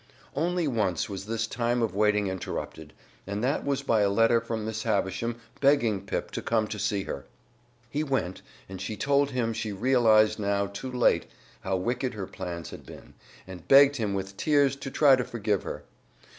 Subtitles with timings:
[0.35, 2.91] Only once was this time of waiting interrupted,
[3.27, 7.03] and that was by a letter from Miss Havisham begging Pip to come to see
[7.03, 7.27] her.
[7.87, 11.27] He went, and she told him she realized now too late
[11.59, 13.13] how wicked her plans had been,
[13.45, 15.83] and begged him with tears to try to forgive her.